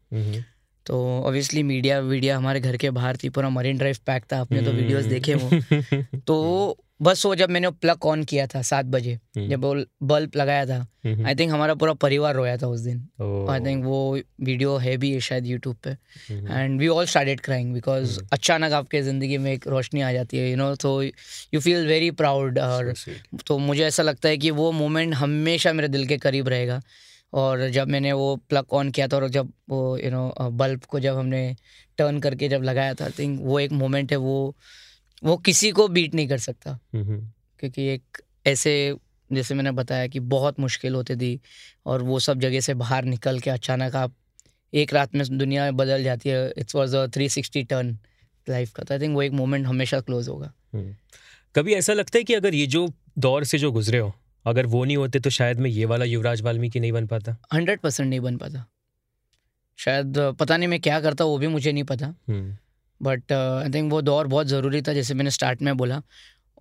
[0.87, 4.62] तो ऑब्वियसली मीडिया वीडिया हमारे घर के बाहर थी पूरा मरीन ड्राइव पैक था आपने
[4.62, 9.12] तो वीडियोस देखे वो तो बस वो जब मैंने प्लग ऑन किया था सात बजे
[9.37, 12.99] हम्म। जब वो बल्ब लगाया था आई थिंक हमारा पूरा परिवार रोया था उस दिन.
[13.51, 13.99] आई थिंक वो
[14.40, 19.03] वीडियो है भी शायद यूट्यूब पे। हम्म। And we all started crying because अचानक आपके
[19.03, 22.92] ज़िंदगी में एक रोशनी आ जाती है यू नो तो यू फील वेरी प्राउड और
[23.47, 26.81] तो मुझे ऐसा लगता है कि वो मोमेंट हमेशा मेरे दिल के करीब रहेगा।
[27.33, 31.01] और जब मैंने वो प्लग ऑन किया था और जब वो यू नो बल्ब को
[31.01, 31.57] जब हमने
[31.99, 34.57] टर्न करके जब लगाया था आई थिंक वो एक मोमेंट है वो
[35.25, 36.79] वो किसी को बीट नहीं कर सकता।
[37.61, 38.97] क्योंकि एक ऐसे
[39.33, 41.41] जैसे मैंने बताया कि बहुत मुश्किल होती थी
[41.87, 44.15] और वो सब जगह से बाहर निकल के अचानक आप
[44.75, 47.99] एक रात में दुनिया बदल जाती है it's was a three sixty turn
[48.49, 50.53] life का। तो आई थिंक वो एक मोमेंट हमेशा क्लोज होगा।
[51.55, 54.85] कभी ऐसा लगता है कि अगर ये जो दौर से जो गुजरे हो अगर वो
[54.85, 58.21] नहीं होते तो शायद मैं ये वाला युवराज वाल्मीकि नहीं बन पाता। हंड्रेड परसेंट नहीं
[58.21, 58.65] बन पाता।
[59.79, 62.15] शायद पता नहीं मैं क्या करता वो भी मुझे नहीं पता।
[63.01, 66.03] बट आई थिंक वो दौर बहुत ज़रूरी था जैसे मैंने स्टार्ट में बोला।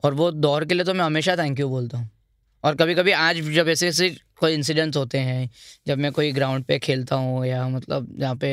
[0.04, 2.10] और वो दौर के लिए तो मैं हमेशा थैंक यू बोलता हूँ।
[2.64, 5.50] और कभी कभी आज जब ऐसे ऐसे कोई इंसिडेंट्स होते हैं
[5.88, 8.50] जब मैं कोई ग्राउंड पे खेलता हूँ या मतलब जहाँ पे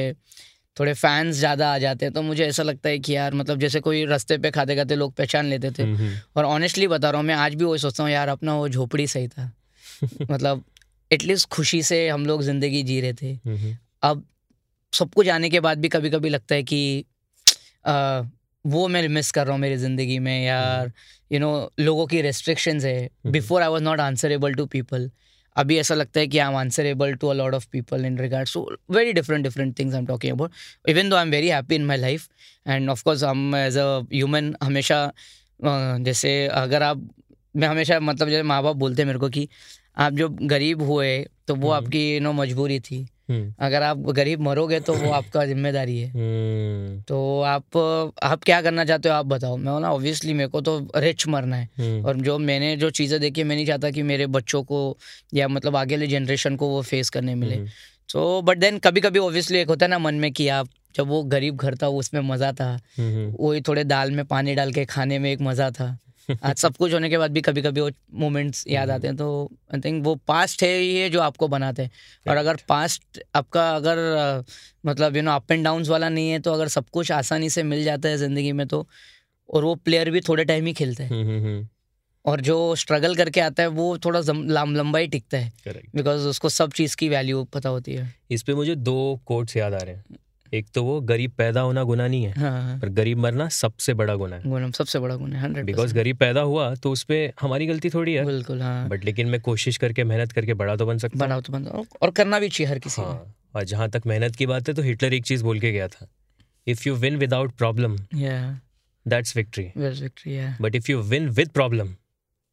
[0.80, 3.80] थोड़े फैंस ज़्यादा आ जाते हैं तो मुझे ऐसा लगता है कि यार मतलब जैसे
[3.80, 5.84] कोई रास्ते पे खाते खाते लोग पहचान लेते थे।
[6.36, 9.06] और ऑनेस्टली बता रहा हूँ मैं आज भी वही सोचता हूँ यार अपना वो झोपड़ी
[9.06, 9.52] सही था।
[10.30, 10.64] मतलब
[11.10, 13.36] एटलीस्ट खुशी से हम लोग ज़िंदगी जी रहे थे।
[14.02, 14.24] अब
[14.92, 17.04] सब कुछ आने के बाद भी कभी कभी लगता है कि
[17.86, 18.22] आ,
[18.64, 20.92] वो मैं मिस कर रहा हूँ मेरी ज़िंदगी में यार
[21.32, 25.10] यू नो know, लोगों की रेस्ट्रिक्शंस है। Before I was not answerable to people
[25.60, 28.48] अभी ऐसा लगता है कि I am answerable to a lot of people in regard
[28.48, 31.74] so very different different things I am talking about even though I am very happy
[31.74, 32.28] in my life
[32.66, 35.12] and of course हम as a human हमेशा
[36.00, 37.08] जैसे अगर आप
[37.54, 39.48] मैं हमेशा मतलब जैसे माँ बाप बोलते हैं मेरे को कि
[39.96, 41.08] आप जो गरीब हुए
[41.48, 43.06] तो वो आपकी यू नो मजबूरी थी। हम्म,
[43.60, 47.76] अगर आप गरीब मरोगे तो वो आपका ज़िम्मेदारी है। हम्म, तो आप
[48.22, 51.56] आप क्या करना चाहते हो आप बताओ। मैं बोला ऑब्वियसली मेरे को तो रिच मरना
[51.56, 54.96] है। हम्म, और जो मैंने जो चीज़ें देखी मैं नहीं चाहता कि मेरे बच्चों को
[55.34, 57.68] या मतलब आगे वाले जनरेशन को वो फेस करने मिले। हम्म,
[58.08, 61.08] सो बट देन कभी कभी ऑब्वियसली एक होता है ना मन में कि आप जब
[61.08, 64.84] वो गरीब घर था उसमें मज़ा था। हम्म, वही थोड़े दाल में पानी डाल के
[64.84, 65.96] खाने में एक मज़ा था।
[66.44, 67.90] आज सब कुछ होने के बाद भी कभी कभी वो
[68.20, 69.28] मोमेंट्स याद आते हैं तो
[69.74, 71.90] आई थिंक वो पास्ट है ये जो आपको बनाते हैं।
[72.28, 74.44] और अगर पास्ट आपका अगर
[74.86, 77.62] मतलब you know up and downs वाला नहीं है तो अगर सब कुछ आसानी से
[77.62, 78.86] मिल जाता है ज़िंदगी में तो
[79.48, 81.68] और वो प्लेयर भी थोड़े टाइम ही खेलते है। हम्म, हम्म,
[82.24, 85.52] और जो स्ट्रगल करके आता है वो थोड़ा लंबा ही टिकता है।
[85.96, 89.74] बिकॉज़ उसको सब चीज़ की वैल्यू पता होती है। इस पे मुझे दो कोट्स याद
[89.74, 90.04] आ रहे हैं।
[90.52, 94.14] एक तो वो गरीब पैदा होना गुना नहीं है हाँ पर गरीब मरना सबसे बड़ा
[94.14, 97.18] गुना है। गुण सबसे बड़ा गुण है हंड्रेड बिकॉज़ गरीब पैदा हुआ तो उस पे
[97.40, 100.86] हमारी गलती थोड़ी है। बिल्कुल हाँ। बट लेकिन मैं कोशिश करके मेहनत करके बड़ा तो
[100.86, 101.66] बन सकता हूँ। तो बन
[102.02, 104.82] और करना भी चाहिए हर किसी हाँ और जहाँ तक मेहनत की बात है तो
[104.82, 106.08] हिटलर एक चीज़ बोल के गया था।
[106.66, 107.96] If you win without problem
[109.06, 111.94] that's victory victory but if you win with problem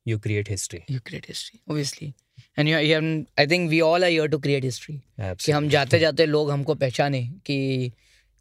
[0.05, 2.07] you create history you create history obviously
[2.60, 5.00] you have, i think we all are here to create history.
[5.19, 7.91] कि हम जाते जाते लोग हमको पहचाने कि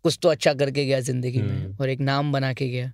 [0.05, 2.93] कुछ तो अच्छा करके गया ज़िंदगी में। और एक नाम बना के गया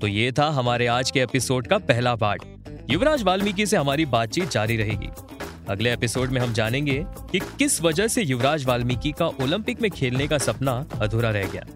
[0.00, 2.42] तो ये था हमारे आज के एपिसोड का पहला पार्ट
[2.90, 5.08] युवराज वाल्मीकि से हमारी बातचीत जारी रहेगी।
[5.68, 10.26] अगले एपिसोड में हम जानेंगे कि किस वजह से युवराज वाल्मीकि का ओलंपिक में खेलने
[10.28, 11.66] का सपना अधूरा रह गया।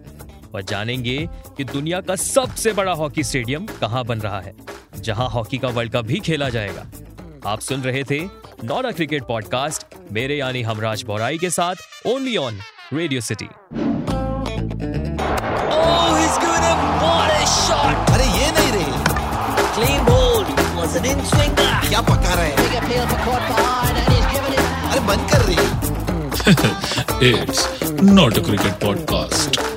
[0.53, 1.17] और जानेंगे
[1.57, 4.53] कि दुनिया का सबसे बड़ा हॉकी स्टेडियम कहाँ बन रहा है
[4.99, 6.85] जहाँ हॉकी का वर्ल्ड कप भी खेला जाएगा।
[7.47, 8.19] आप सुन रहे थे
[8.63, 12.59] नॉट अ क्रिकेट पॉडकास्ट मेरे यानी हमराज बोराई के साथ ओनली ऑन
[12.93, 13.47] रेडियो सिटी
[18.13, 18.85] अरे ये नहीं रहे
[21.89, 22.51] क्या पका रहे
[24.89, 25.57] अरे बंद कर रही
[27.31, 27.67] it's
[28.03, 29.74] not a cricket podcast.